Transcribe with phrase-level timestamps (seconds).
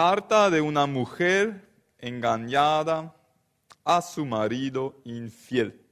[0.00, 3.12] Carta de una mujer engañada
[3.84, 5.84] a su marido infiel.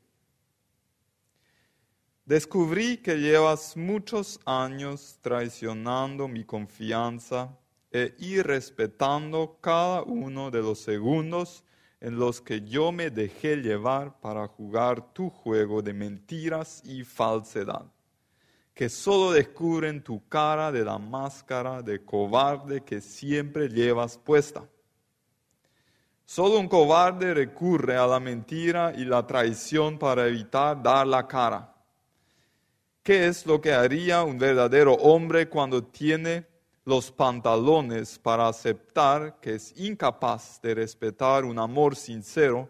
[2.25, 7.59] Descubrí que llevas muchos años traicionando mi confianza
[7.91, 11.65] e irrespetando cada uno de los segundos
[11.99, 17.87] en los que yo me dejé llevar para jugar tu juego de mentiras y falsedad,
[18.77, 24.69] que solo descubren tu cara de la máscara de cobarde que siempre llevas puesta.
[26.27, 31.75] Solo un cobarde recurre a la mentira y la traición para evitar dar la cara.
[33.03, 36.47] ¿Qué es lo que haría un verdadero hombre cuando tiene
[36.85, 42.69] los pantalones para aceptar que es incapaz de respetar un amor sincero,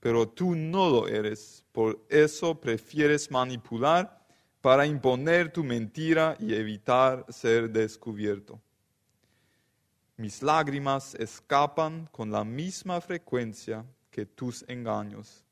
[0.00, 1.62] pero tú no lo eres?
[1.72, 4.16] Por eso prefieres manipular
[4.66, 8.60] para imponer tu mentira y evitar ser descubierto.
[10.16, 15.44] Mis lágrimas escapan con la misma frecuencia que tus engaños,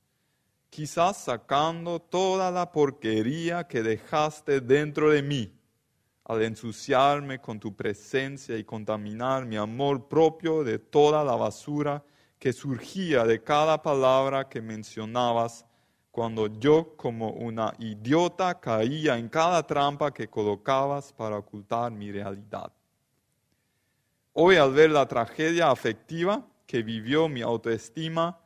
[0.68, 5.56] quizás sacando toda la porquería que dejaste dentro de mí
[6.24, 12.02] al ensuciarme con tu presencia y contaminar mi amor propio de toda la basura
[12.40, 15.64] que surgía de cada palabra que mencionabas
[16.14, 22.70] cuando yo como una idiota caía en cada trampa que colocabas para ocultar mi realidad.
[24.32, 28.38] Hoy al ver la tragedia afectiva que vivió mi autoestima,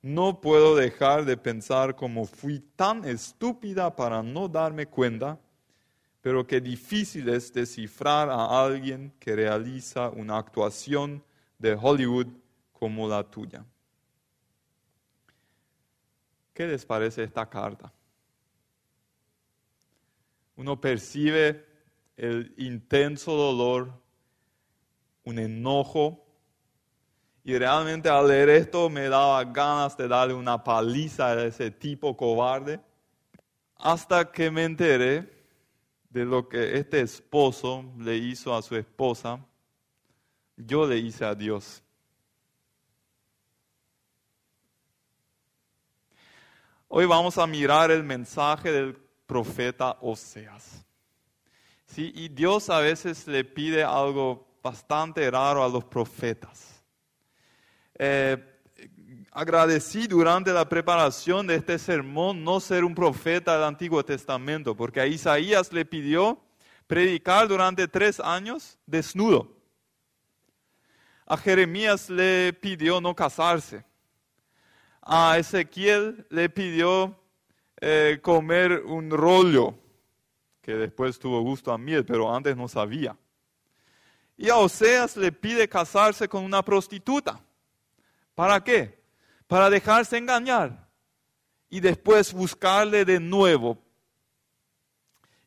[0.00, 5.38] no puedo dejar de pensar cómo fui tan estúpida para no darme cuenta,
[6.22, 11.22] pero qué difícil es descifrar a alguien que realiza una actuación
[11.56, 12.26] de Hollywood
[12.72, 13.64] como la tuya.
[16.52, 17.92] ¿Qué les parece esta carta?
[20.56, 21.64] Uno percibe
[22.16, 24.02] el intenso dolor
[25.24, 26.18] un enojo.
[27.44, 32.16] Y realmente al leer esto me daba ganas de darle una paliza a ese tipo
[32.16, 32.80] cobarde.
[33.76, 35.28] Hasta que me enteré
[36.08, 39.44] de lo que este esposo le hizo a su esposa,
[40.56, 41.82] yo le hice a Dios.
[46.94, 48.94] Hoy vamos a mirar el mensaje del
[49.24, 50.84] profeta Oseas.
[51.86, 52.12] ¿Sí?
[52.14, 56.84] Y Dios a veces le pide algo bastante raro a los profetas.
[57.94, 58.36] Eh,
[59.30, 65.00] agradecí durante la preparación de este sermón no ser un profeta del Antiguo Testamento, porque
[65.00, 66.42] a Isaías le pidió
[66.86, 69.56] predicar durante tres años desnudo.
[71.24, 73.82] A Jeremías le pidió no casarse.
[75.02, 77.18] A Ezequiel le pidió
[77.80, 79.74] eh, comer un rollo,
[80.60, 83.16] que después tuvo gusto a miel, pero antes no sabía.
[84.36, 87.40] Y a Oseas le pide casarse con una prostituta.
[88.34, 89.02] ¿Para qué?
[89.46, 90.88] Para dejarse engañar
[91.68, 93.78] y después buscarle de nuevo.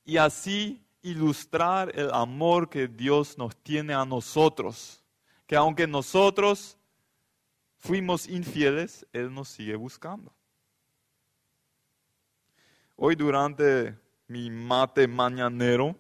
[0.04, 5.04] Y así ilustrar el amor que Dios nos tiene a nosotros.
[5.48, 6.78] Que aunque nosotros
[7.86, 10.34] fuimos infieles, Él nos sigue buscando.
[12.96, 13.96] Hoy durante
[14.28, 15.96] mi mate mañanero,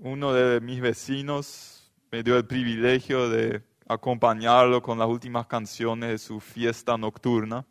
[0.00, 6.18] uno de mis vecinos me dio el privilegio de acompañarlo con las últimas canciones de
[6.18, 7.64] su fiesta nocturna.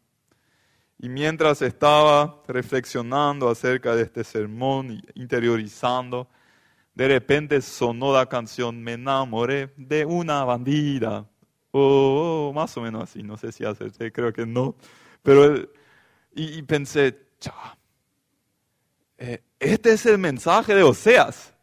[1.00, 6.30] Y mientras estaba reflexionando acerca de este sermón y interiorizando,
[6.96, 11.28] de repente sonó la canción Me enamoré de una bandida.
[11.72, 14.76] Oh, más o menos así, no sé si acerté, creo que no.
[15.24, 15.70] Pero,
[16.34, 17.78] y, pensé, cha,
[19.18, 21.54] eh, este es el mensaje de Oseas.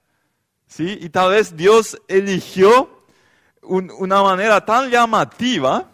[0.66, 0.98] ¿sí?
[1.00, 3.04] Y tal vez Dios eligió
[3.62, 5.91] una manera tan llamativa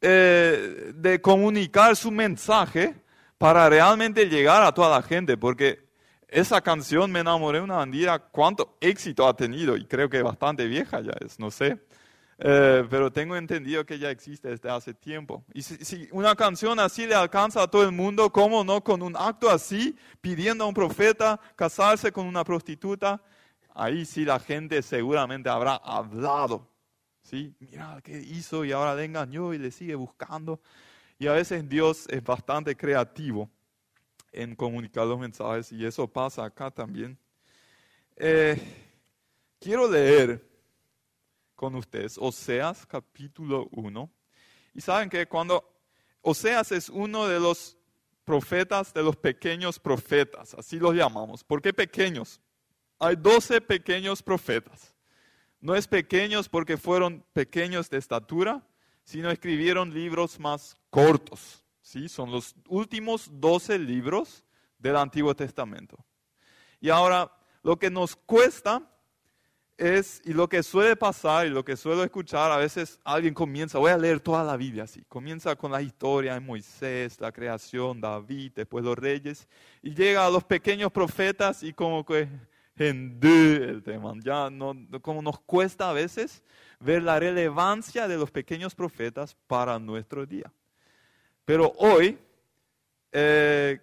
[0.00, 2.94] eh, de comunicar su mensaje
[3.36, 5.84] para realmente llegar a toda la gente, porque
[6.28, 11.00] esa canción Me enamoré una bandida, cuánto éxito ha tenido, y creo que bastante vieja
[11.00, 11.78] ya es, no sé.
[12.38, 15.44] Eh, pero tengo entendido que ya existe desde hace tiempo.
[15.54, 19.02] Y si, si, una canción así le alcanza a todo el mundo, ¿cómo no con
[19.02, 23.22] un acto así, pidiendo a un profeta casarse con una prostituta?
[23.74, 26.66] ahí sí la gente seguramente habrá hablado.
[27.22, 27.54] ¿sí?
[27.58, 30.60] Mira qué hizo y ahora le engañó y le sigue buscando.
[31.18, 33.50] Y a veces Dios es bastante creativo
[34.32, 37.18] en comunicar los mensajes y eso pasa acá también.
[38.16, 38.60] Eh,
[39.60, 40.44] quiero leer
[41.74, 44.10] ustedes Oseas capítulo 1.
[44.74, 45.64] Y saben que cuando
[46.20, 47.78] Oseas es uno de los
[48.24, 51.44] profetas, de los pequeños profetas, así los llamamos.
[51.44, 52.40] ¿Por qué pequeños?
[52.98, 54.94] hay doce pequeños profetas.
[55.60, 58.66] no es pequeños porque fueron pequeños de estatura,
[59.02, 61.64] sino escribieron libros más cortos.
[61.80, 62.08] ¿sí?
[62.08, 64.44] Son los últimos 12 libros
[64.78, 65.96] del Antiguo Testamento.
[66.80, 67.32] Y ahora,
[67.62, 68.93] lo que nos cuesta
[69.76, 73.78] es, y lo que suele pasar y lo que suelo escuchar, a veces alguien comienza,
[73.78, 78.00] voy a leer toda la Biblia así, comienza con la historia de Moisés, la creación,
[78.00, 79.48] David, después los reyes,
[79.82, 82.28] y llega a los pequeños profetas y como que
[82.76, 86.42] el tema, ya no, como nos cuesta a veces
[86.80, 90.52] ver la relevancia de los pequeños profetas para nuestro día.
[91.44, 92.18] Pero hoy
[93.12, 93.80] eh,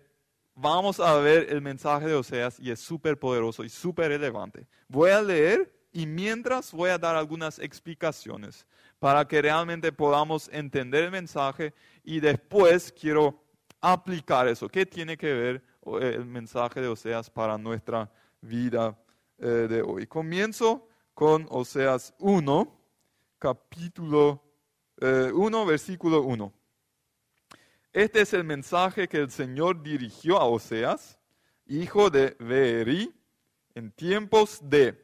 [0.55, 4.67] vamos a ver el mensaje de Oseas y es súper poderoso y súper relevante.
[4.87, 8.65] Voy a leer y mientras voy a dar algunas explicaciones
[8.99, 11.73] para que realmente podamos entender el mensaje
[12.03, 13.41] y después quiero
[13.81, 14.69] aplicar eso.
[14.69, 18.09] ¿Qué tiene que ver eh, el mensaje de Oseas para nuestra
[18.41, 18.97] vida
[19.37, 20.07] eh, de hoy?
[20.07, 22.79] Comienzo con Oseas 1,
[23.39, 24.43] capítulo
[25.01, 26.53] 1, eh, versículo 1.
[27.91, 31.19] Este es el mensaje que el Señor dirigió a Oseas,
[31.65, 33.13] hijo de Beeri,
[33.73, 35.00] en tiempos de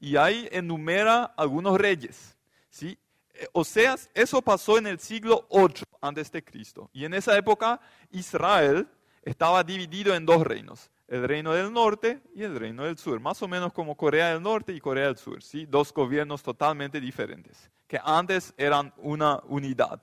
[0.00, 2.36] y ahí enumera algunos reyes.
[2.70, 2.98] ¿sí?
[3.34, 6.90] Eh, o sea, eso pasó en el siglo 8 antes de Cristo.
[6.92, 7.80] Y en esa época
[8.10, 8.88] Israel
[9.22, 13.42] estaba dividido en dos reinos, el reino del norte y el reino del sur, más
[13.42, 15.66] o menos como Corea del Norte y Corea del Sur, ¿sí?
[15.66, 20.00] dos gobiernos totalmente diferentes, que antes eran una unidad.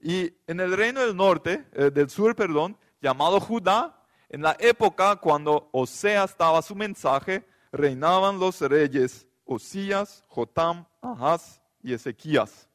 [0.00, 5.16] Y en el reino del norte, eh, del sur, perdón, llamado Judá, en la época
[5.16, 12.68] cuando Oseas daba su mensaje, reinaban los reyes Osías, Jotam, Ahaz y Ezequías.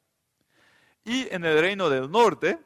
[1.04, 2.58] Y en el reino del norte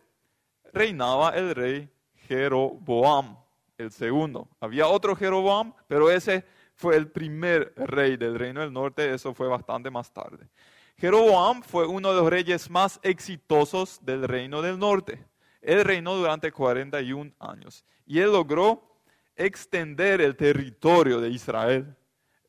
[0.73, 1.89] reinaba el rey
[2.27, 3.37] Jeroboam,
[3.79, 4.49] el segundo.
[4.59, 6.45] Había otro Jeroboam, pero ese
[6.75, 10.49] fue el primer rey del reino del norte, eso fue bastante más tarde.
[10.97, 15.25] Jeroboam fue uno de los reyes más exitosos del reino del norte.
[15.61, 19.01] Él reinó durante 41 años y él logró
[19.37, 21.97] extender el territorio de Israel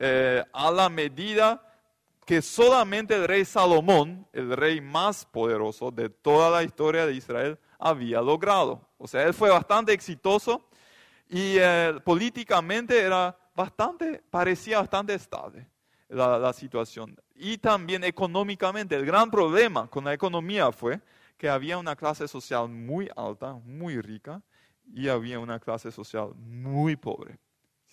[0.06, 1.66] eh, a la medida
[2.26, 7.58] que solamente el rey Salomón, el rey más poderoso de toda la historia de Israel,
[7.80, 8.86] había logrado.
[8.98, 10.68] O sea, él fue bastante exitoso
[11.30, 15.70] y eh, políticamente era bastante, parecía bastante estable
[16.10, 17.16] la, la, situación.
[17.34, 21.00] Y también económicamente, el gran problema con la economía fue
[21.38, 24.42] que había una clase social muy alta, muy rica,
[24.94, 27.40] y había una clase social muy pobre.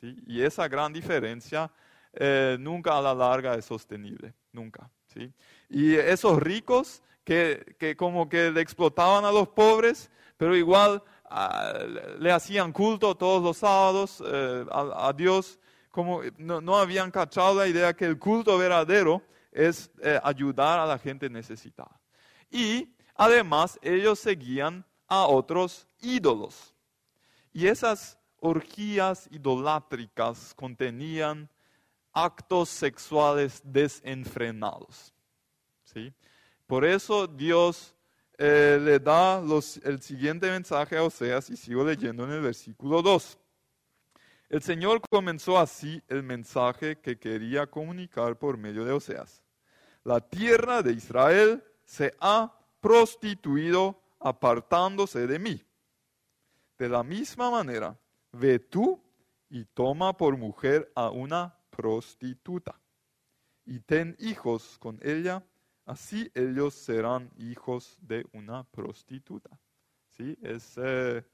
[0.01, 0.17] ¿sí?
[0.27, 1.71] Y esa gran diferencia
[2.13, 4.91] eh, nunca a la larga es sostenible, nunca.
[5.07, 5.33] ¿sí?
[5.69, 11.75] Y esos ricos que, que, como que le explotaban a los pobres, pero igual ah,
[12.19, 15.59] le hacían culto todos los sábados eh, a, Dios,
[15.91, 19.23] como no, no, habían cachado la idea que el culto verdadero
[19.53, 22.01] es eh, ayudar a la gente necesitada.
[22.51, 26.75] Y además ellos seguían a otros ídolos.
[27.53, 31.49] Y esas orgías idolátricas contenían
[32.13, 35.13] actos sexuales desenfrenados.
[35.85, 36.13] ¿sí?
[36.67, 37.95] Por eso Dios
[38.39, 39.43] eh, le da
[39.85, 43.39] el siguiente mensaje a Oseas y sigo leyendo en el versículo 2.
[44.49, 49.43] El Señor comenzó así el mensaje que quería comunicar por medio de Oseas.
[50.03, 55.63] La tierra de Israel se ha prostituido apartándose de mí.
[56.79, 57.99] De la misma manera,
[58.33, 59.01] ve tú
[59.51, 62.79] y toma por mujer a una prostituta
[63.65, 65.43] y ten hijos con ella,
[65.87, 69.49] así ellos serán hijos de una prostituta.
[70.11, 70.37] ¿Sí?
[70.43, 71.25] Es, eh,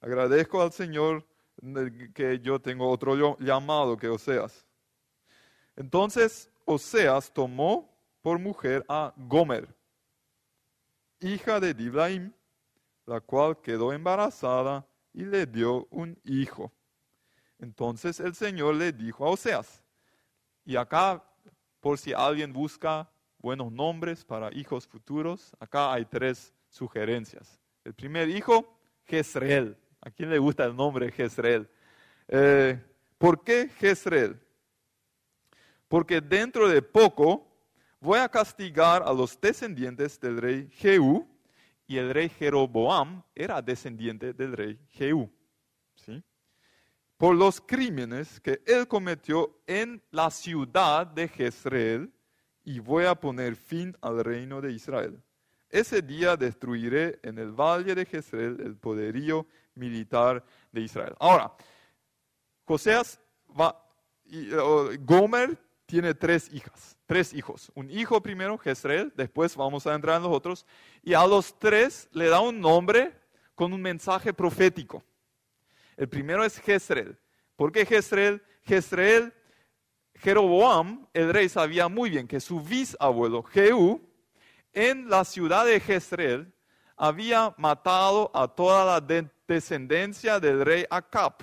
[0.00, 1.26] agradezco al Señor
[2.14, 4.64] que yo tengo otro llamado que Oseas.
[5.74, 9.66] Entonces Oseas tomó por mujer a Gomer,
[11.18, 12.32] hija de Diblaim,
[13.06, 16.72] la cual quedó embarazada y le dio un hijo.
[17.58, 19.82] Entonces el Señor le dijo a Oseas,
[20.66, 21.24] y acá,
[21.80, 23.08] por si alguien busca
[23.38, 27.60] buenos nombres para hijos futuros, acá hay tres sugerencias.
[27.84, 29.78] El primer hijo, Jezreel.
[30.00, 31.68] ¿A quién le gusta el nombre Jezreel?
[32.28, 32.82] Eh,
[33.16, 34.40] ¿Por qué Jezreel?
[35.86, 37.46] Porque dentro de poco
[38.00, 41.26] voy a castigar a los descendientes del rey Jehú,
[41.86, 45.30] y el rey Jeroboam era descendiente del rey Jehú
[47.16, 52.12] por los crímenes que él cometió en la ciudad de Jezreel
[52.64, 55.22] y voy a poner fin al reino de Israel.
[55.70, 61.14] Ese día destruiré en el valle de Jezreel el poderío militar de Israel.
[61.18, 61.52] Ahora,
[62.64, 63.20] Joseas
[63.58, 63.82] va,
[65.00, 67.70] Gomer tiene tres hijas, tres hijos.
[67.74, 70.66] Un hijo primero, Jezreel, después vamos a entrar en los otros,
[71.02, 73.12] y a los tres le da un nombre
[73.54, 75.02] con un mensaje profético.
[75.96, 77.18] El primero es Jezreel.
[77.56, 78.42] ¿Por qué Jezreel?
[78.62, 79.32] Jezreel,
[80.14, 84.00] Jeroboam, el rey, sabía muy bien que su bisabuelo, Jehú,
[84.72, 86.52] en la ciudad de Jezreel,
[86.96, 91.36] había matado a toda la descendencia del rey Acab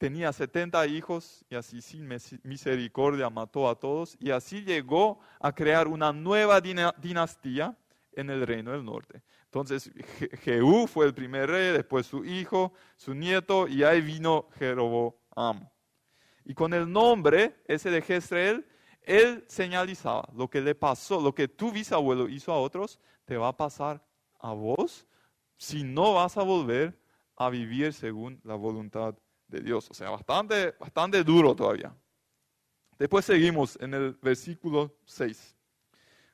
[0.00, 2.08] tenía 70 hijos y así sin
[2.42, 7.76] misericordia mató a todos y así llegó a crear una nueva dinastía
[8.14, 9.22] en el reino del norte.
[9.50, 9.90] Entonces
[10.42, 15.68] Jehú fue el primer rey, después su hijo, su nieto y ahí vino Jeroboam.
[16.44, 18.64] Y con el nombre ese de Jezreel,
[19.02, 23.48] él señalizaba lo que le pasó, lo que tu bisabuelo hizo a otros, te va
[23.48, 24.06] a pasar
[24.38, 25.04] a vos
[25.56, 26.96] si no vas a volver
[27.34, 29.16] a vivir según la voluntad
[29.48, 29.90] de Dios.
[29.90, 31.92] O sea, bastante, bastante duro todavía.
[33.00, 35.56] Después seguimos en el versículo 6.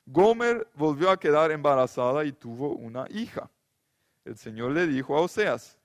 [0.09, 3.51] Gomer volvió a quedar embarazada y tuvo una hija.
[4.23, 5.77] El Señor le dijo a Oseas,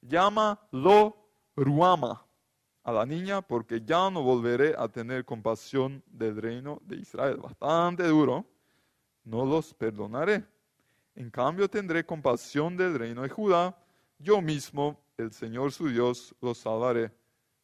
[0.00, 1.16] llámalo
[1.56, 2.24] Ruama
[2.84, 7.38] a la niña porque ya no volveré a tener compasión del reino de Israel.
[7.38, 8.46] Bastante duro.
[9.24, 10.44] No los perdonaré.
[11.16, 13.76] En cambio tendré compasión del reino de Judá.
[14.16, 17.10] Yo mismo el Señor su Dios los salvaré.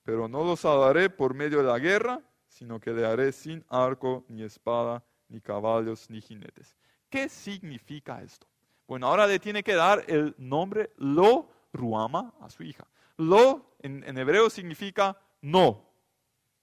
[0.02, 4.24] Pero no los salvaré por medio de la guerra, sino que le haré sin arco,
[4.28, 6.76] ni espada, ni caballos, ni jinetes.
[7.08, 8.46] ¿Qué significa esto?
[8.86, 12.86] Bueno, ahora le tiene que dar el nombre Lo Ruama a su hija.
[13.16, 15.88] Lo en, hebreo significa no,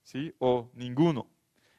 [0.03, 0.33] ¿sí?
[0.39, 1.27] O ninguno.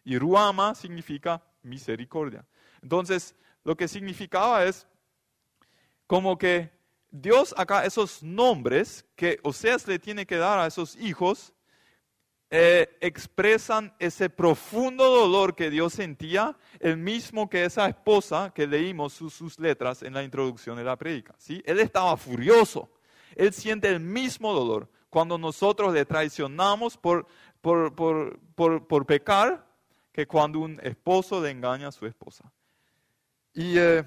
[0.04, 2.44] Y Ruama significa misericordia.
[2.82, 4.86] Entonces, lo que significaba es
[6.06, 6.70] como que
[7.10, 11.52] Dios acá, esos nombres que Oseas le tiene que dar a esos hijos,
[12.50, 19.12] eh, expresan ese profundo dolor que Dios sentía, el mismo que esa esposa que leímos
[19.12, 21.34] sus, letras en la introducción de la predica.
[21.38, 21.62] ¿sí?
[21.66, 22.90] Él estaba furioso,
[23.36, 27.26] él siente el mismo dolor cuando nosotros le traicionamos por,
[27.60, 28.38] por, por,
[28.86, 29.66] por pecar
[30.12, 32.52] que cuando un esposo le engaña a su esposa.
[33.54, 34.04] Y eh,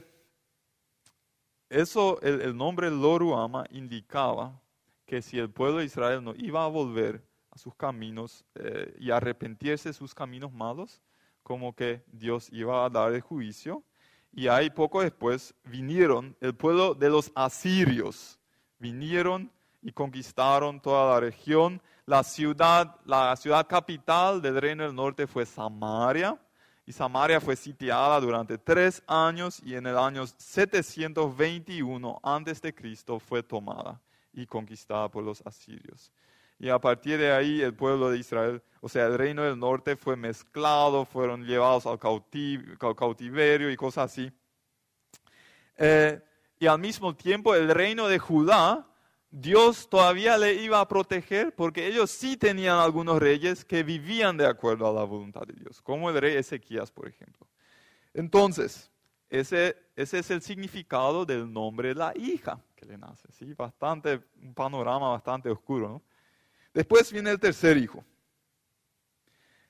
[1.69, 4.59] eso, el, nombre Loruama indicaba
[5.05, 9.11] que si el pueblo de Israel no iba a volver a sus caminos eh, y
[9.11, 11.01] arrepentirse de sus caminos malos,
[11.43, 13.83] como que Dios iba a dar el juicio.
[14.33, 18.39] Y ahí poco después vinieron el pueblo de los asirios,
[18.79, 21.81] vinieron y conquistaron toda la región.
[22.05, 26.39] La ciudad, la ciudad capital del reino del norte fue Samaria
[26.85, 33.19] y Samaria fue sitiada durante tres años y en el año 721 antes de Cristo
[33.19, 34.01] fue tomada
[34.33, 36.11] y conquistada por los asirios.
[36.61, 39.95] Y a partir de ahí el pueblo de Israel, o sea, el reino del norte
[39.95, 44.31] fue mezclado, fueron llevados al, cautiverio y cosas así.
[45.75, 46.21] Eh,
[46.59, 48.87] y al mismo tiempo el reino de Judá
[49.31, 54.45] Dios todavía le iba a proteger porque ellos sí tenían algunos reyes que vivían de
[54.45, 57.47] acuerdo a la voluntad de Dios, como el rey Ezequías, por ejemplo.
[58.13, 58.91] Entonces,
[59.31, 63.31] ese, ese es el significado del nombre de la hija que le nace.
[63.31, 63.51] ¿sí?
[63.55, 65.89] Bastante, un panorama bastante oscuro.
[65.89, 66.10] ¿no?
[66.73, 68.03] Después viene el tercer hijo.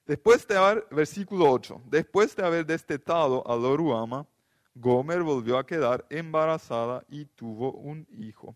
[0.06, 4.28] Después de haber, versículo 8, después de haber destetado a Loruama,
[4.76, 8.56] Gomer volvió a quedar embarazada y tuvo un hijo.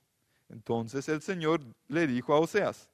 [0.50, 2.90] Entonces el Señor le dijo a Oseas,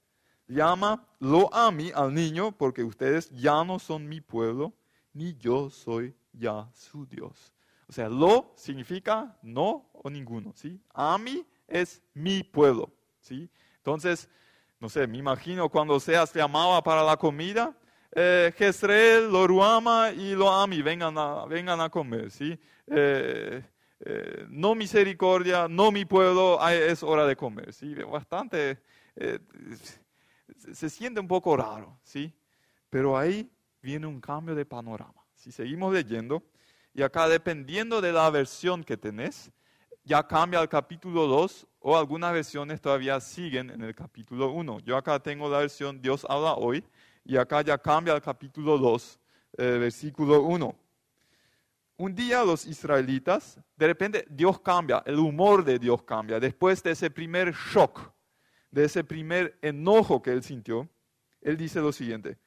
[0.48, 4.74] llámalo a mí al niño, porque ustedes ya no son mi pueblo,
[5.14, 7.54] ni yo soy ya su Dios.
[7.88, 10.80] O sea, lo significa no o ninguno, ¿sí?
[10.94, 13.50] A mí es mi pueblo, ¿sí?
[13.78, 14.30] Entonces,
[14.82, 17.74] no sé, me imagino cuando Oseas llamaba para la comida,
[18.14, 22.60] eh, Jezreel, Loruama y Loami, vengan a, vengan a comer, ¿sí?
[22.88, 23.64] Eh,
[24.04, 27.72] eh, no misericordia, no mi pueblo, es hora de comer.
[27.72, 27.94] ¿sí?
[27.94, 28.82] Bastante,
[29.16, 29.40] eh,
[30.74, 32.34] se siente un poco raro, ¿sí?
[32.90, 33.50] pero ahí
[33.82, 35.24] viene un cambio de panorama.
[35.36, 36.44] Si seguimos leyendo,
[36.94, 39.52] y acá dependiendo de la versión que tenés,
[40.04, 44.80] ya cambia al capítulo 2 o algunas versiones todavía siguen en el capítulo 1.
[44.80, 46.84] Yo acá tengo la versión Dios habla hoy
[47.26, 49.20] y acá ya cambia al capítulo 2,
[49.58, 50.76] eh, versículo 1
[52.02, 56.40] un día los israelitas, de repente Dios cambia, el humor de Dios cambia.
[56.40, 58.12] Después de ese primer shock,
[58.72, 60.90] de ese primer enojo que él sintió,
[61.42, 62.40] él dice lo siguiente,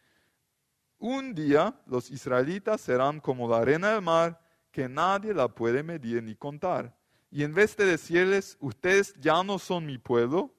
[0.99, 4.41] un día los israelitas serán como la arena del mar,
[4.73, 6.93] que nadie la puede medir ni contar.
[7.35, 10.55] Y en vez de decirles, ustedes ya no son mi pueblo,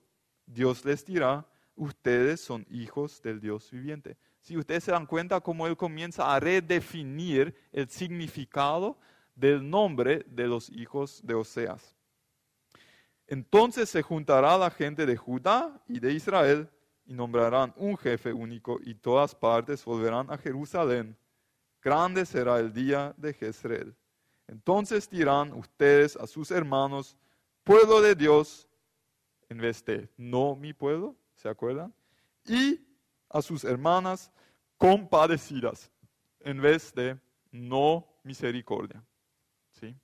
[0.46, 4.18] Dios les dirá, ustedes son hijos del Dios viviente.
[4.42, 9.00] Si ustedes se dan cuenta cómo él comienza a redefinir el significado
[9.36, 11.96] del nombre de los hijos de Oseas.
[13.26, 16.70] Entonces se juntará la gente de Judá y de Israel
[17.06, 21.16] y nombrarán un jefe único y todas partes volverán a Jerusalén.
[21.82, 23.96] Grande será el día de Jezreel.
[24.48, 27.18] Entonces dirán ustedes a sus hermanos,
[27.64, 28.68] pueblo de Dios,
[29.50, 31.94] en vez de no mi pueblo, ¿se acuerdan?
[32.46, 32.80] Y
[33.30, 34.32] a sus hermanas
[34.78, 35.92] compadecidas,
[36.40, 37.20] en vez de
[37.52, 39.04] no misericordia.
[39.72, 39.96] ¿Sí?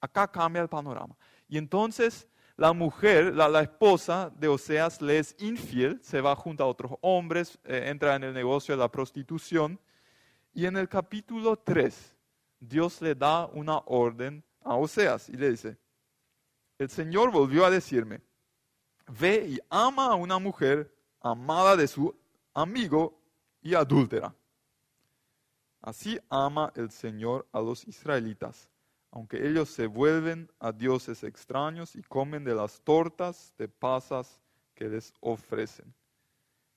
[0.00, 1.16] Acá cambia el panorama.
[1.48, 2.28] Y entonces
[2.60, 7.58] la mujer, la, esposa de Oseas, le es infiel, se va junto a otros hombres,
[7.64, 9.80] eh, entra en el negocio de la prostitución.
[10.52, 12.14] Y en el capítulo 3,
[12.60, 15.78] Dios le da una orden a Oseas y le dice,
[16.78, 18.20] el Señor volvió a decirme,
[19.08, 22.14] ve y ama a una mujer amada de su
[22.54, 23.18] amigo
[23.60, 24.34] y adúltera.
[25.80, 28.70] Así ama el Señor a los israelitas
[29.12, 34.40] aunque ellos se vuelven a dioses extraños y comen de las tortas de pasas
[34.74, 35.92] que les ofrecen.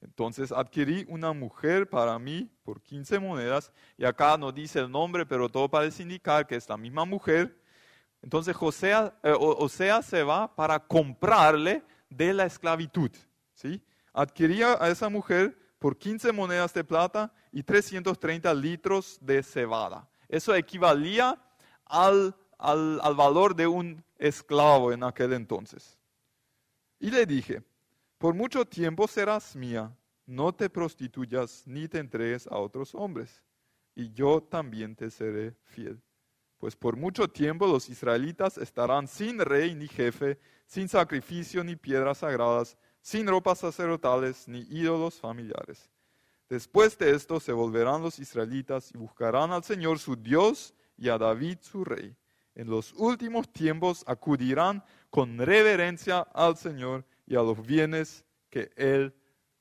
[0.04, 5.26] Entonces adquirí una mujer para mí por 15 monedas, y acá no dice el nombre,
[5.26, 7.58] pero todo parece indicar que es la misma mujer.
[8.22, 13.12] Entonces José, eh, Osea se va para comprarle de la esclavitud.
[13.54, 13.82] ¿sí?
[14.14, 20.08] Adquiría a esa mujer por 15 monedas de plata y 330 litros de cebada.
[20.30, 21.38] Eso equivalía
[21.86, 25.98] al, valor de un esclavo en aquel entonces.
[27.00, 27.64] Y le dije,
[28.24, 29.94] por mucho tiempo serás mía,
[30.26, 33.44] no te prostituyas ni te entregues a otros hombres,
[33.96, 36.02] y yo también te seré fiel.
[36.58, 42.20] Pues por mucho tiempo los israelitas estarán sin rey ni jefe, sin sacrificio ni piedras
[42.20, 45.92] sagradas, sin ropas sacerdotales ni ídolos familiares.
[46.48, 51.18] Después de esto se volverán los israelitas y buscarán al Señor su Dios y a
[51.18, 52.16] David su rey.
[52.56, 59.14] En los últimos tiempos acudirán con reverencia al Señor y a los bienes que Él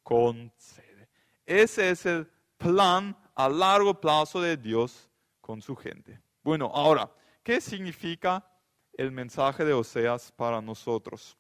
[0.03, 1.09] concede.
[1.46, 6.20] Ese es el plan a largo plazo de Dios con su gente.
[6.42, 7.11] Bueno, ahora,
[7.42, 8.46] ¿qué significa
[8.92, 11.37] el mensaje de Oseas para nosotros?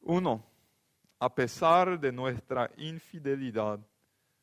[0.00, 0.44] Uno,
[1.18, 3.78] a pesar de nuestra infidelidad,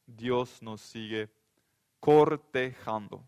[0.05, 1.29] Dios nos sigue
[1.99, 3.27] cortejando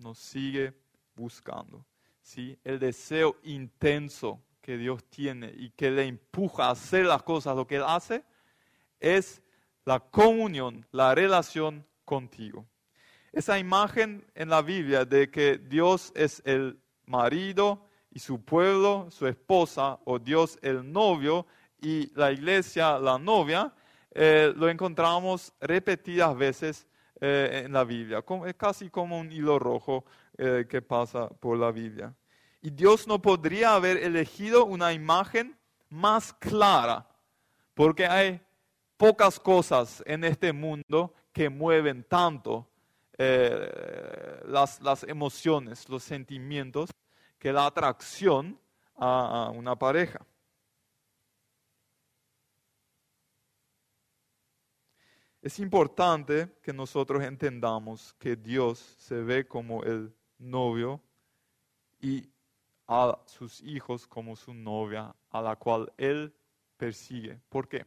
[0.00, 0.74] nos sigue
[1.14, 1.86] buscando.
[2.22, 2.58] ¿sí?
[2.64, 7.66] El deseo intenso que Dios tiene y que le empuja a hacer las cosas, lo
[7.66, 8.22] que Él hace,
[9.00, 9.42] es
[9.84, 12.68] la comunión, la relación contigo.
[13.32, 19.26] Esa imagen en la Biblia de que Dios es el marido y su pueblo, su
[19.26, 21.48] esposa, o Dios el novio
[21.82, 23.74] y la iglesia la novia,
[24.12, 26.86] eh, lo encontramos repetidas veces
[27.20, 28.22] eh, en la Biblia.
[28.46, 30.04] es casi como un hilo rojo
[30.38, 32.14] eh, que pasa por la Biblia.
[32.62, 37.08] Y Dios no podría haber elegido una imagen más clara,
[37.74, 38.40] porque hay
[38.96, 42.68] pocas cosas en este mundo que mueven tanto
[43.16, 46.90] eh, las, las, emociones, los sentimientos,
[47.38, 48.58] que la atracción
[48.96, 50.20] a una pareja.
[55.42, 61.00] Es importante que nosotros entendamos que Dios se ve como el novio
[61.98, 62.28] y
[62.92, 66.34] a sus hijos como su novia, a la cual Él
[66.76, 67.40] persigue.
[67.48, 67.86] ¿Por qué?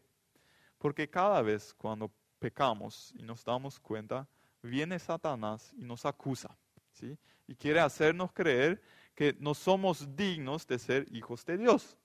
[0.77, 4.25] Porque cada vez cuando pecamos y nos damos cuenta,
[4.61, 6.57] viene Satanás y nos acusa,
[6.93, 7.17] ¿sí?
[7.47, 8.81] Y quiere hacernos creer
[9.13, 11.97] que no somos dignos de ser hijos de Dios.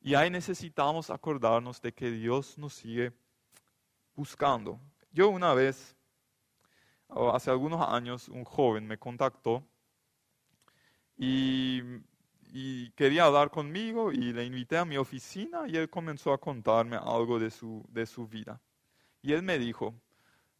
[0.00, 3.12] Y ahí necesitamos acordarnos de que Dios nos sigue
[4.14, 4.78] buscando.
[5.10, 5.96] Yo una vez,
[7.08, 9.64] hace algunos años, un joven me contactó
[11.18, 11.82] y,
[12.94, 17.38] quería hablar conmigo y le invité a mi oficina y él comenzó a contarme algo
[17.38, 18.60] de su, de su vida.
[19.22, 19.94] Y él me dijo,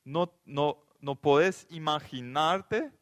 [0.05, 2.93] no, no, no podés imaginarte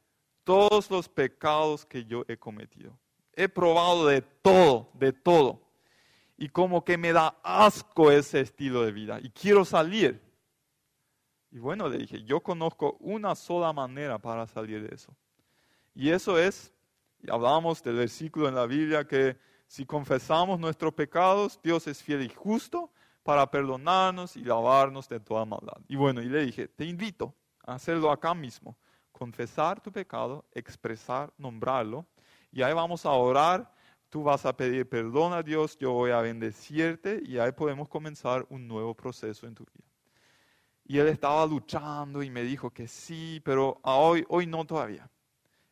[0.45, 2.97] todos los pecados que yo he cometido.
[3.35, 5.61] He probado de todo, de todo.
[6.39, 10.23] Y como que me da asco ese estilo de vida y quiero salir.
[11.51, 15.15] Y bueno, le dije, yo conozco una sola manera para salir de eso.
[15.95, 16.73] Y eso es,
[17.27, 19.37] y hablamos del versículo en la Biblia que
[19.67, 25.45] si confesamos nuestros pecados, Dios es fiel y justo para perdonarnos y lavarnos de toda
[25.45, 25.79] maldad.
[25.89, 27.35] Y bueno, y le dije, te invito
[27.65, 28.77] a hacerlo acá mismo,
[29.11, 32.07] confesar tu pecado, expresar, nombrarlo,
[32.53, 33.75] y ahí vamos a orar
[34.09, 38.47] tú vas a pedir perdón a Dios, yo voy a bendecirte y ahí podemos comenzar
[38.49, 39.85] un nuevo proceso en tu vida.
[40.85, 45.11] Y él estaba luchando y me dijo que sí, pero hoy, hoy no todavía.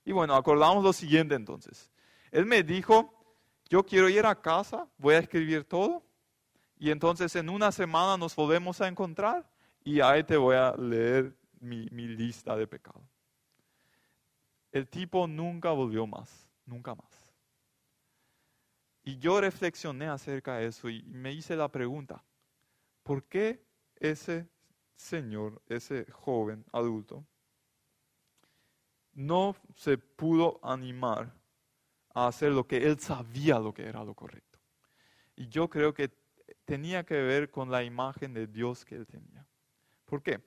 [0.05, 1.91] Y bueno, acordamos lo siguiente entonces.
[2.31, 3.15] Él me dijo,
[3.69, 6.03] yo quiero ir a casa, voy a escribir todo
[6.79, 9.49] y entonces en una semana nos volvemos a encontrar
[9.85, 13.03] y ahí te voy a leer mi, lista de pecados.
[14.71, 17.33] El tipo nunca volvió más, nunca más.
[19.05, 22.25] Y yo reflexioné acerca de eso y me hice la pregunta,
[23.03, 23.65] ¿por qué
[23.97, 24.49] ese
[24.97, 27.25] señor, ese joven adulto,
[29.15, 31.33] no se pudo animar
[32.15, 34.59] a hacer lo que él sabía lo que era lo correcto?
[35.37, 36.11] Y yo creo que
[36.65, 39.47] tenía que ver con la imagen de Dios que él tenía.
[40.05, 40.41] ¿Por qué?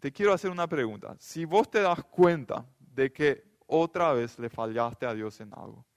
[0.00, 1.16] Te quiero hacer una pregunta.
[1.18, 5.88] Si vos te das cuenta de que otra vez le fallaste a Dios en algo,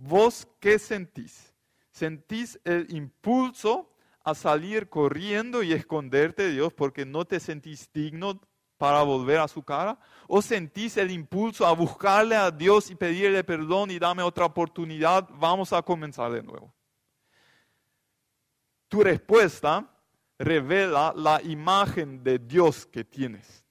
[0.00, 1.52] ¿Vos qué sentís?
[1.90, 8.40] ¿Sentís el impulso a salir corriendo y esconderte de Dios porque no te sentís digno
[8.78, 9.98] para volver a su cara?
[10.26, 15.28] ¿O sentís el impulso a buscarle a Dios y pedirle perdón y dame otra oportunidad?
[15.34, 16.72] Vamos a comenzar de nuevo.
[18.88, 19.86] Tu respuesta
[20.38, 23.64] revela la imagen de Dios que tienes.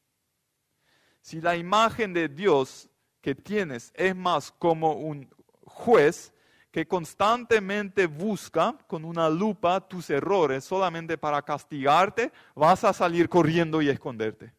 [1.21, 2.89] Si la imagen de Dios
[3.21, 5.29] que tienes es más como un
[5.63, 6.33] juez
[6.71, 13.81] que constantemente busca con una lupa tus errores solamente para castigarte, vas a salir corriendo
[13.81, 14.53] y esconderte.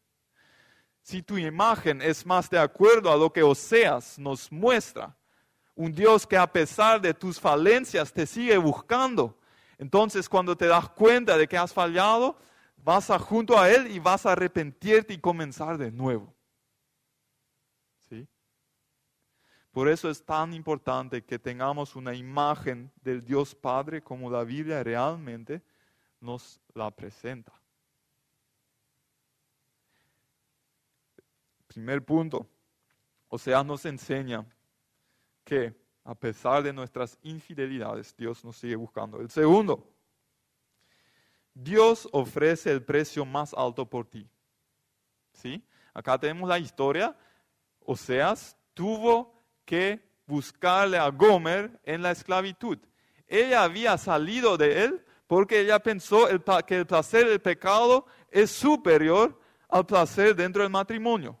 [1.01, 5.15] Si tu imagen es más de acuerdo a lo que Oseas nos muestra,
[5.75, 9.37] un Dios que a pesar de tus falencias te sigue buscando,
[9.77, 12.37] entonces cuando te das cuenta de que has fallado,
[12.77, 16.35] vas a junto a Él y vas a arrepentirte y comenzar de nuevo.
[19.71, 24.83] Por eso es tan importante que tengamos una imagen del Dios Padre como la Biblia
[24.83, 25.61] realmente
[26.19, 27.53] nos la presenta.
[31.69, 32.49] Primer punto,
[33.27, 34.43] o sea, nos enseña
[35.43, 39.21] que a pesar de nuestras infidelidades, Dios nos sigue buscando.
[39.21, 39.87] El segundo,
[41.53, 44.27] Dios ofrece el precio más alto por ti.
[45.31, 45.63] ¿Sí?
[45.93, 47.15] Acá tenemos la historia,
[47.85, 52.79] Oseas tuvo que buscarle a Gomer en la esclavitud.
[53.27, 56.25] Ella había salido de él porque ella pensó
[56.65, 61.39] que el placer del pecado es superior al placer dentro del matrimonio.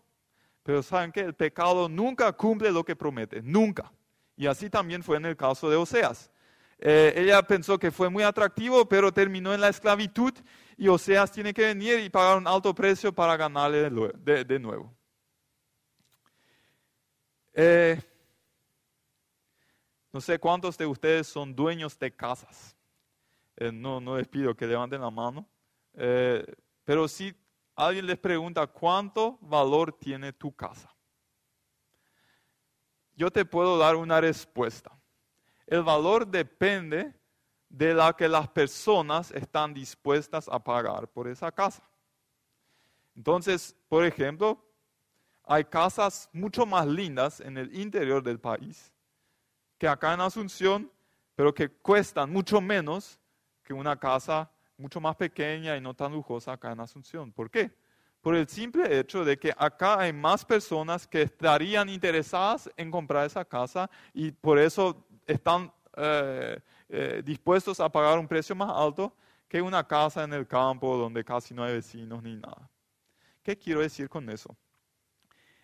[0.69, 3.91] Pero saben que el pecado nunca cumple lo que promete, nunca.
[4.37, 6.29] Y así también fue en el caso de Oseas.
[6.77, 10.31] Eh, ella pensó que fue muy atractivo, pero terminó en la esclavitud
[10.77, 14.93] y Oseas tiene que venir y pagar un alto precio para ganarle de, nuevo.
[17.55, 17.99] Eh,
[20.13, 22.75] no sé cuántos de ustedes son dueños de casas.
[23.57, 25.49] Eh, no, no les pido que levanten la mano.
[25.95, 27.33] Pero si
[27.87, 30.93] alguien les pregunta cuánto valor tiene tu casa,
[33.15, 34.91] yo te puedo dar una respuesta.
[35.67, 37.13] El valor depende
[37.69, 41.83] de la que las personas están dispuestas a pagar por esa casa.
[43.15, 44.65] Entonces, por ejemplo,
[45.43, 48.93] hay casas mucho más lindas en el interior del país
[49.77, 50.91] que acá en Asunción,
[51.35, 53.17] pero que cuestan mucho menos
[53.63, 57.31] que una casa mucho más pequeña y no tan lujosa acá en Asunción.
[57.31, 57.71] ¿Por qué?
[58.21, 63.25] Por el simple hecho de que acá hay más personas que estarían interesadas en comprar
[63.25, 69.13] esa casa y por eso están eh, eh, dispuestos a pagar un precio más alto
[69.47, 72.69] que una casa en el campo donde casi no hay vecinos ni nada.
[73.43, 74.55] ¿Qué quiero decir con eso?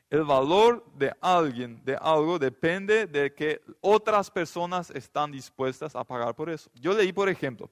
[0.10, 6.36] El valor de alguien, de algo, depende de que otras personas están dispuestas a pagar
[6.36, 6.70] por eso.
[6.76, 7.70] Yo leí, por ejemplo,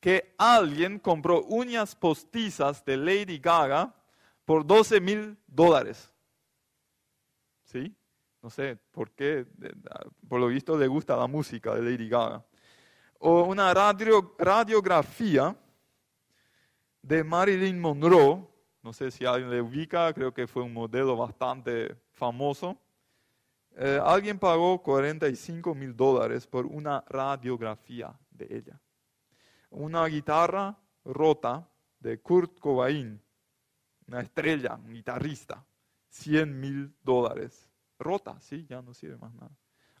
[0.00, 3.94] que alguien compró uñas postizas de Lady Gaga
[4.44, 6.12] por 12 mil dólares.
[7.64, 7.94] ¿Sí?
[8.40, 9.46] No sé por qué,
[10.28, 12.44] por lo visto le gusta la música de Lady Gaga.
[13.18, 15.56] O una radiografía
[17.02, 18.48] de Marilyn Monroe
[18.88, 22.80] no sé si alguien le ubica, creo que fue un modelo bastante famoso.
[23.76, 28.80] Eh, alguien pagó 45 mil dólares por una radiografía de ella.
[29.70, 33.20] Una guitarra rota de Kurt Cobain,
[34.06, 35.64] una estrella, un guitarrista,
[36.08, 37.68] 100 mil dólares.
[37.98, 39.50] Rota, sí, ya no sirve más nada.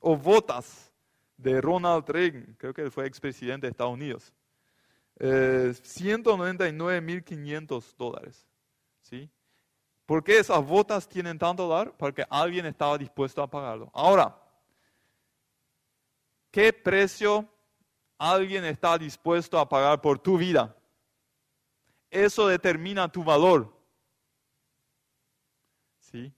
[0.00, 0.92] O botas
[1.36, 4.32] de Ronald Reagan, creo que fue expresidente de Estados Unidos.
[5.18, 8.46] Eh, 199.500 dólares.
[9.02, 9.28] ¿sí?
[10.06, 11.96] ¿Por qué esas botas tienen tanto valor?
[11.98, 13.90] Porque alguien estaba dispuesto a pagarlo.
[13.92, 14.38] Ahora,
[16.50, 17.46] ¿Qué precio
[18.18, 20.74] alguien está dispuesto a pagar por tu vida?
[22.10, 23.72] Eso determina tu valor.
[26.00, 26.32] ¿Sí?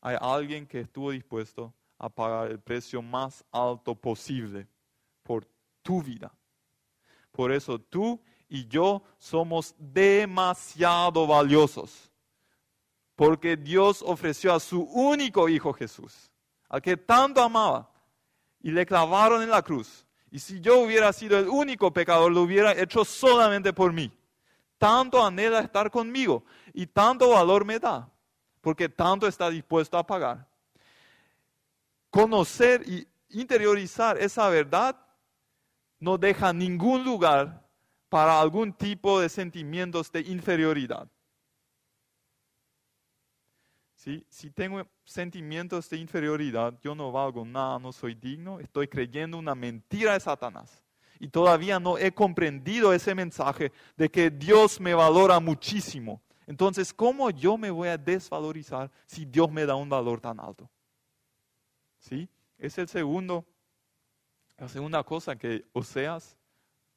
[0.00, 4.66] Hay alguien que estuvo dispuesto a pagar el precio más alto posible
[5.22, 5.46] por
[5.82, 6.32] tu vida.
[7.30, 12.10] Por eso tú y yo somos demasiado valiosos.
[13.14, 16.30] Porque Dios ofreció a su único Hijo Jesús,
[16.68, 17.90] al que tanto amaba,
[18.62, 20.06] y le clavaron en la cruz.
[20.30, 24.12] Y si yo hubiera sido el único pecador, lo hubiera hecho solamente por mí.
[24.78, 28.08] Tanto anhela estar conmigo y tanto valor me da,
[28.60, 30.46] porque tanto está dispuesto a pagar.
[32.10, 34.96] Conocer y interiorizar esa verdad
[35.98, 37.68] no deja ningún lugar
[38.08, 41.08] para algún tipo de sentimientos de inferioridad.
[44.00, 49.54] Si tengo sentimientos de inferioridad, yo no valgo nada, no soy digno, estoy creyendo una
[49.54, 50.82] mentira de Satanás.
[51.18, 56.22] Y todavía no he comprendido ese mensaje de que Dios me valora muchísimo.
[56.46, 60.70] Entonces, ¿cómo yo me voy a desvalorizar si Dios me da un valor tan alto?
[61.98, 62.26] ¿Sí?
[62.56, 63.44] Es el segundo,
[64.56, 66.38] la segunda cosa que Oseas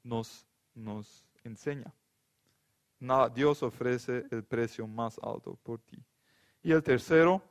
[0.03, 1.93] nos, nos enseña.
[3.35, 6.01] Dios ofrece el precio más alto por ti.
[6.63, 7.43] Y el tercero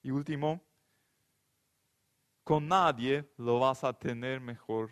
[0.00, 0.62] y último,
[2.44, 4.90] con nadie lo vas a tener mejor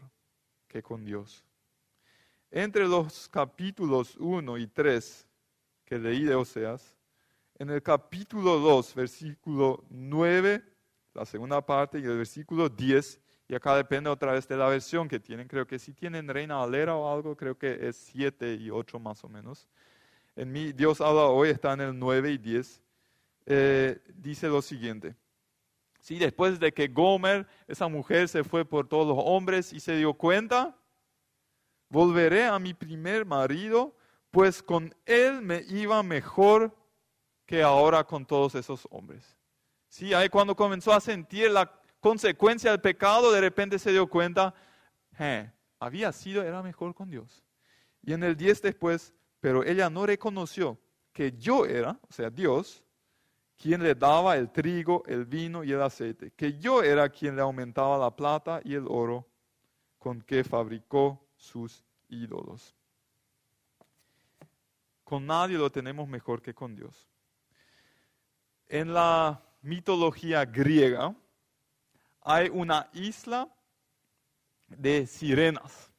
[0.66, 1.44] que con Dios.
[2.50, 5.28] Entre los capítulos 1 y 3
[5.84, 6.96] que leí de Oseas,
[7.56, 10.64] en el capítulo 2, versículo 9,
[11.14, 15.06] la segunda parte, y el versículo 10, y acá depende otra vez de la versión
[15.06, 18.70] que tienen, creo que si tienen Reina Valera o algo, creo que es 7 y
[18.70, 19.68] 8 más o menos.
[20.34, 22.83] En mi Dios habla hoy está en el 9 y 10.
[23.46, 25.16] Eh, dice lo siguiente.
[26.00, 29.96] Sí, después de que Gomer, esa mujer, se fue por todos los hombres y se
[29.96, 30.76] dio cuenta,
[31.88, 33.96] volveré a mi primer marido,
[34.30, 36.76] pues con él me iba mejor
[37.46, 39.36] que ahora con todos esos hombres.
[39.88, 44.54] Sí, ahí cuando comenzó a sentir la consecuencia del pecado, de repente se dio cuenta,
[45.78, 47.42] había sido, era mejor con Dios.
[48.02, 50.78] Y en el 10 después, pero ella no reconoció
[51.12, 52.83] que yo era, o sea, Dios,
[53.56, 57.42] quien le daba el trigo, el vino y el aceite, que yo era quien le
[57.42, 59.26] aumentaba la plata y el oro
[59.98, 62.74] con que fabricó sus ídolos.
[65.02, 67.08] Con nadie lo tenemos mejor que con Dios.
[68.66, 71.14] En la mitología griega
[72.22, 73.48] hay una isla
[74.68, 75.90] de sirenas.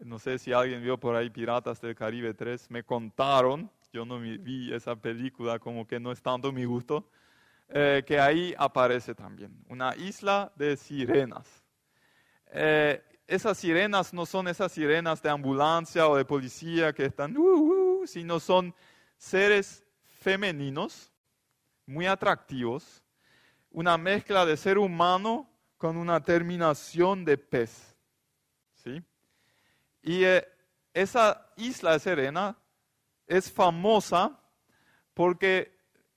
[0.00, 4.18] No sé si alguien vio por ahí Piratas del Caribe 3, me contaron yo no
[4.20, 7.10] vi esa película, como que no es tanto mi gusto,
[7.68, 11.46] eh, que ahí aparece también, una isla de sirenas.
[12.50, 18.00] Eh, esas sirenas no son esas sirenas de ambulancia o de policía que están, uh,
[18.00, 18.74] uh, sino son
[19.18, 21.12] seres femeninos,
[21.84, 23.04] muy atractivos,
[23.70, 27.94] una mezcla de ser humano con una terminación de pez.
[28.74, 29.02] ¿sí?
[30.02, 30.46] Y eh,
[30.94, 32.56] esa isla de sirena
[33.28, 34.40] es famosa
[35.14, 35.76] porque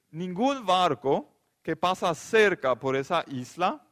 [0.10, 1.30] ningún barco
[1.62, 3.86] que pasa cerca por esa isla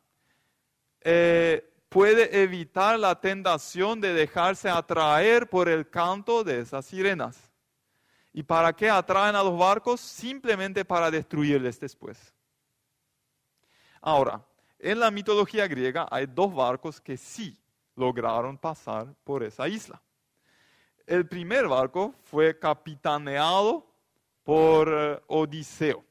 [1.01, 7.51] eh, puede evitar la tentación de dejarse atraer por el canto de esas sirenas.
[8.31, 9.99] ¿Y para qué atraen a los barcos?
[9.99, 12.33] Simplemente para destruirles después.
[14.01, 14.45] Ahora,
[14.77, 17.57] en la mitología griega hay dos barcos que sí
[17.95, 20.01] lograron pasar por esa isla.
[21.09, 23.83] El primer barco fue capitaneado
[24.43, 26.05] por eh, Odiseo.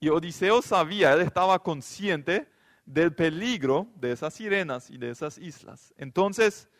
[0.00, 2.48] Y Odiseo sabía, él estaba consciente
[2.86, 5.92] del peligro de esas sirenas y de esas islas.
[5.98, 6.70] Entonces,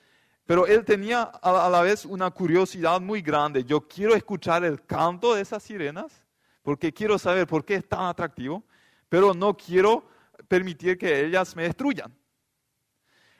[0.46, 3.62] pero él tenía a la vez una curiosidad muy grande.
[3.62, 6.24] Yo quiero escuchar el canto de esas sirenas
[6.62, 8.64] porque quiero saber por qué es tan atractivo,
[9.10, 10.08] pero no quiero
[10.48, 12.10] permitir que ellas me destruyan.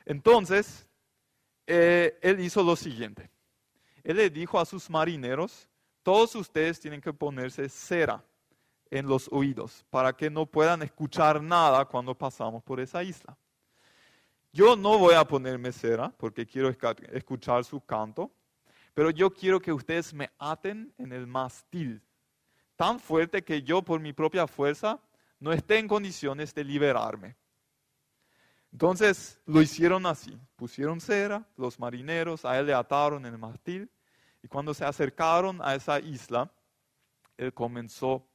[0.05, 0.87] Entonces,
[1.67, 3.29] eh, él hizo lo siguiente.
[4.03, 5.67] Él le dijo a sus marineros,
[6.03, 8.23] todos ustedes tienen que ponerse cera
[8.91, 13.35] en los oídos para que no puedan escuchar nada cuando pasamos por esa isla.
[14.53, 16.69] Yo no voy a ponerme cera porque quiero
[17.11, 18.31] escuchar su canto,
[18.93, 22.01] pero yo quiero que ustedes me aten en el mastil,
[22.75, 25.01] tan fuerte que yo por mi propia fuerza
[25.39, 27.35] no esté en condiciones de liberarme.
[28.75, 33.89] Entonces lo hicieron así, pusieron cera, los marineros a él le ataron el mástil
[34.43, 36.51] y cuando se acercaron a esa isla,
[37.37, 38.27] él comenzó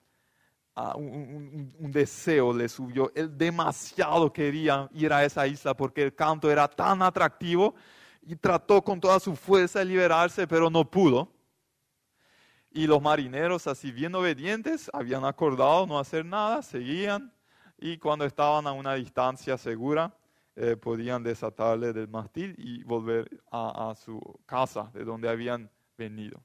[0.94, 3.12] un, un, deseo le subió.
[3.14, 7.74] Él demasiado quería ir a esa isla porque el canto era tan atractivo
[8.22, 11.30] y trató con toda su fuerza de liberarse, pero no pudo.
[12.70, 17.30] Y los marineros, así bien obedientes, habían acordado no hacer nada, seguían
[17.76, 20.14] y cuando estaban a una distancia segura,
[20.56, 26.42] eh, podían desatarle del mástil y volver a, su casa de donde habían venido.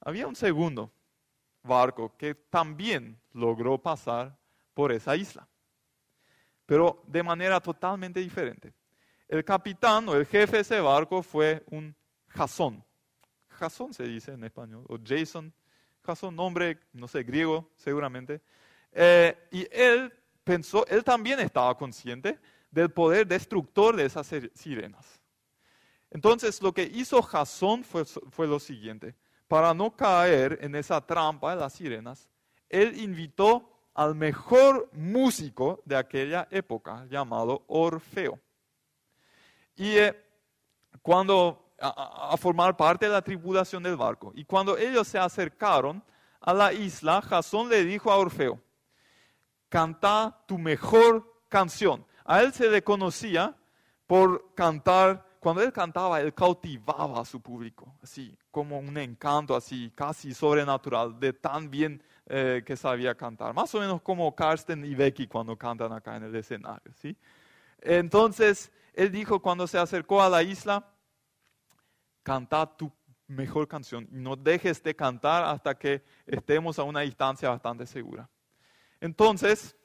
[0.00, 0.92] Había un segundo
[1.62, 4.36] barco que también logró pasar
[4.74, 5.48] por esa isla,
[6.66, 8.74] pero de manera totalmente diferente.
[9.26, 11.94] El capitán o el jefe de ese barco fue un
[12.28, 12.84] Jasón.
[13.48, 15.52] Jasón se dice en español, o Jason.
[16.02, 18.42] Jasón, nombre, no sé, griego seguramente.
[18.92, 20.12] Eh, y él
[20.44, 22.38] pensó, él también estaba consciente
[22.72, 25.20] del poder destructor de esas sirenas.
[26.10, 29.14] Entonces lo que hizo Jasón fue, lo siguiente
[29.46, 32.28] para no caer en esa trampa de las sirenas,
[32.68, 38.40] él invitó al mejor músico de aquella época, llamado Orfeo.
[39.76, 40.24] Y eh,
[41.02, 44.32] cuando a, formar parte de la tripulación del barco.
[44.34, 46.02] Y cuando ellos se acercaron
[46.40, 48.60] a la isla, Jasón le dijo a Orfeo,
[49.68, 52.06] canta tu mejor canción.
[52.24, 53.56] A él se le conocía
[54.06, 59.90] por cantar cuando él cantaba, él cautivaba a su público, así como un encanto, así
[59.92, 63.52] casi sobrenatural, de tan bien eh, que sabía cantar.
[63.52, 67.16] Más o menos como Karsten y Becky cuando cantan acá en el escenario, ¿sí?
[67.80, 70.88] Entonces, él dijo cuando se acercó a la isla,
[72.22, 72.92] canta tu
[73.26, 78.28] mejor canción no dejes de cantar hasta que estemos a una distancia bastante segura.
[79.00, 79.76] Entonces,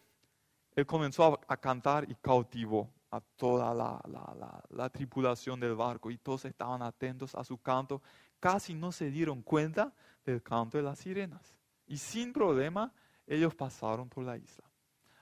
[0.78, 6.84] él comenzó a cantar y cautivó a toda la, tripulación del barco y todos estaban
[6.84, 8.00] atentos a su canto.
[8.40, 9.92] Casi no se dieron cuenta
[10.24, 11.58] del canto de las sirenas.
[11.88, 12.94] Y sin problema
[13.26, 14.66] ellos pasaron por la isla.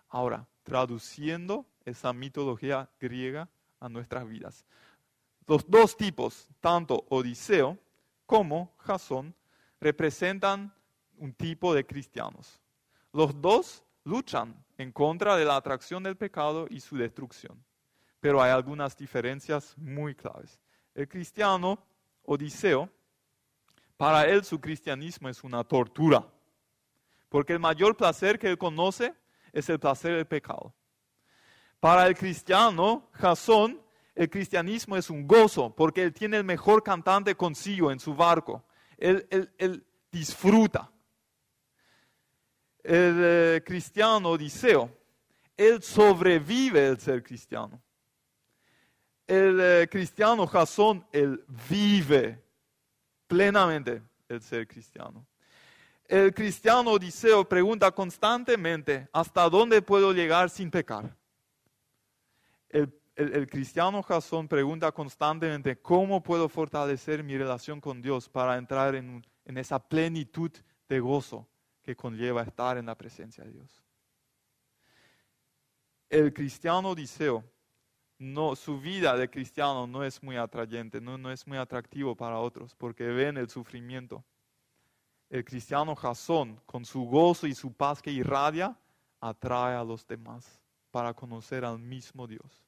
[0.10, 3.48] Ahora, traduciendo esa mitología griega
[3.80, 4.66] a nuestras vidas.
[5.48, 7.80] Los dos tipos, tanto Odiseo
[8.26, 9.34] como Jasón,
[9.80, 10.74] representan
[11.18, 12.60] un tipo de cristianos.
[13.14, 17.62] Los dos luchan en contra de la atracción del pecado y su destrucción
[18.26, 20.60] pero hay algunas diferencias muy claves.
[20.96, 21.78] El cristiano
[22.24, 22.90] Odiseo,
[23.98, 26.28] para él su cristianismo es una tortura,
[27.30, 29.14] porque el mayor placer que él conoce
[29.54, 30.74] es el placer del pecado.
[31.80, 33.80] Para el cristiano Jasón,
[34.16, 38.66] el cristianismo es un gozo, porque él tiene el mejor cantante consigo en su barco.
[38.98, 39.28] Él,
[39.60, 40.92] él disfruta.
[42.86, 44.90] El eh, cristiano Odiseo,
[45.58, 47.82] él sobrevive el ser cristiano
[49.28, 52.42] el eh, cristiano Jasón, él vive
[53.28, 55.26] plenamente el ser cristiano.
[56.08, 61.16] El cristiano Odiseo pregunta constantemente, ¿hasta dónde puedo llegar sin pecar?
[62.70, 69.26] El, cristiano Jasón pregunta constantemente, ¿cómo puedo fortalecer mi relación con Dios para entrar en,
[69.46, 70.52] en esa plenitud
[70.90, 71.48] de gozo
[71.86, 73.84] que conlleva estar en la presencia de Dios?
[76.10, 77.44] El cristiano Odiseo
[78.18, 82.40] no, su vida de cristiano no es muy atrayente, no, no es muy atractivo para
[82.40, 84.24] otros porque ven el sufrimiento.
[85.30, 88.78] El cristiano Jasón, con su gozo y su paz que irradia,
[89.20, 90.60] atrae a los demás
[90.92, 92.66] para conocer al mismo Dios.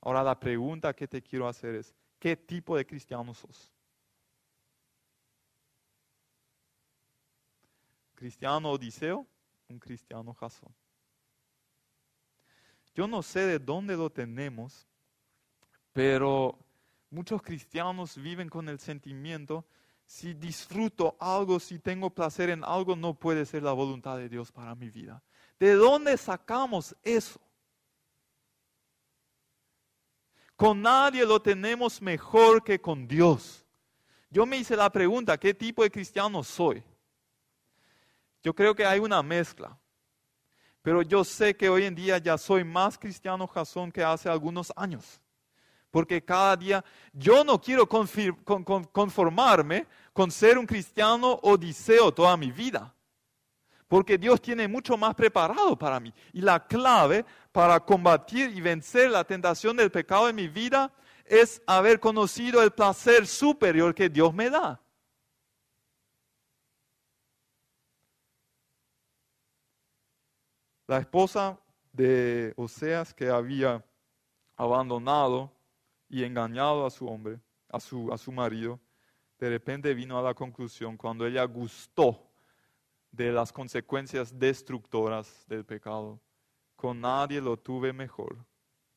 [0.00, 3.72] Ahora la pregunta que te quiero hacer es, ¿qué tipo de cristiano sos?
[8.18, 9.24] ¿Cristiano Odiseo?
[9.68, 10.74] Un cristiano Jasón.
[12.92, 14.88] Yo no sé de dónde lo tenemos,
[15.92, 16.58] pero
[17.10, 19.64] muchos cristianos viven con el sentimiento,
[20.04, 24.50] si disfruto algo, si tengo placer en algo, no puede ser la voluntad de Dios
[24.50, 25.22] para mi vida.
[25.60, 27.40] ¿De dónde sacamos eso?
[30.56, 33.64] Con nadie lo tenemos mejor que con Dios.
[34.28, 36.82] Yo me hice la pregunta, ¿qué tipo de cristiano soy?
[38.42, 39.78] Yo creo que hay una mezcla.
[40.82, 44.72] Pero yo sé que hoy en día ya soy más cristiano Jasón que hace algunos
[44.76, 45.20] años.
[45.90, 52.94] Porque cada día yo no quiero conformarme con ser un cristiano odiseo toda mi vida.
[53.88, 56.12] Porque Dios tiene mucho más preparado para mí.
[56.32, 60.92] Y la clave para combatir y vencer la tentación del pecado en mi vida
[61.24, 64.80] es haber conocido el placer superior que Dios me da.
[70.88, 71.60] La esposa
[71.92, 73.84] de Oseas que había
[74.56, 75.52] abandonado
[76.08, 78.80] y engañado a su hombre, a su, a su marido,
[79.38, 82.28] de repente vino a la conclusión cuando ella gustó
[83.12, 86.18] de las consecuencias destructoras del pecado.
[86.74, 88.38] Con nadie lo tuve mejor.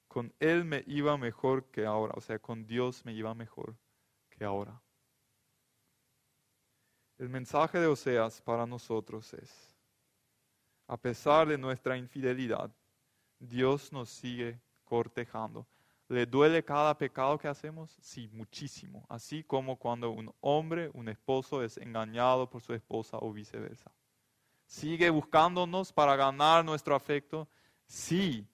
[0.08, 2.14] Con Él me iba mejor que ahora.
[2.16, 3.76] O sea, con Dios me iba mejor
[4.30, 4.82] que ahora.
[7.18, 9.71] El mensaje de Oseas para nosotros es,
[10.92, 12.70] a pesar de nuestra infidelidad,
[13.40, 15.66] Dios nos sigue cortejando.
[16.10, 17.98] ¿Le duele cada pecado que hacemos?
[18.02, 19.06] Sí, muchísimo.
[19.08, 23.90] Así como cuando un hombre, un esposo es engañado por su esposa o viceversa.
[24.66, 27.48] ¿Sigue buscándonos para ganar nuestro afecto?
[27.86, 28.46] Sí,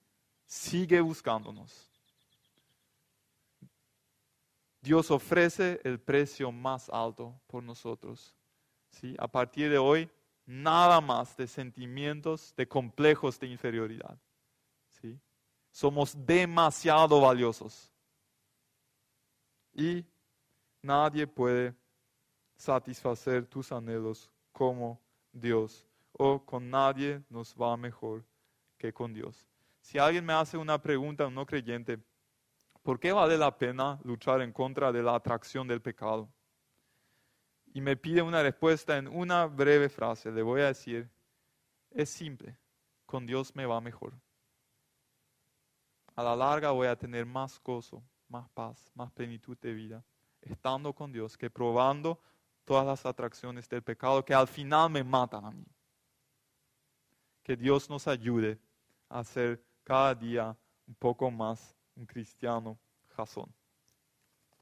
[0.46, 1.90] sigue buscándonos.
[4.80, 8.32] Dios ofrece el precio más alto por nosotros.
[8.90, 9.16] ¿sí?
[9.18, 10.08] A partir de hoy,
[10.48, 14.18] nada más de sentimientos, de complejos de inferioridad.
[14.88, 15.20] ¿sí?
[15.70, 17.92] Somos demasiado valiosos.
[19.74, 20.06] Y
[20.80, 21.74] nadie puede
[22.56, 24.98] satisfacer tus anhelos como
[25.30, 25.86] Dios.
[26.12, 28.24] O con nadie nos va mejor
[28.78, 29.46] que con Dios.
[29.82, 31.98] Si alguien me hace una pregunta, un no creyente,
[32.82, 36.32] ¿por qué vale la pena luchar en contra de la atracción del pecado?
[37.74, 41.08] Y me pide una respuesta en una breve frase, le voy a decir,
[41.90, 42.56] es simple,
[43.06, 44.14] con Dios me va mejor
[46.18, 50.04] a la larga voy a tener más gozo, más paz, más plenitud de vida,
[50.42, 52.20] estando con Dios, que probando
[52.64, 55.64] todas las atracciones del pecado que al final me matan a mí.
[57.44, 58.58] Que Dios nos ayude
[59.08, 60.56] a ser cada día
[60.88, 62.76] un poco más un cristiano
[63.10, 63.54] jazón.